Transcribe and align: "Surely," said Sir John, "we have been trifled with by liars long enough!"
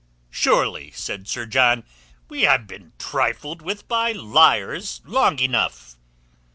"Surely," 0.31 0.89
said 0.95 1.27
Sir 1.27 1.45
John, 1.45 1.83
"we 2.27 2.41
have 2.41 2.65
been 2.65 2.91
trifled 2.97 3.61
with 3.61 3.87
by 3.87 4.11
liars 4.11 4.99
long 5.05 5.37
enough!" 5.37 5.95